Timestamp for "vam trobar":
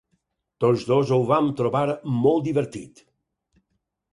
1.31-1.83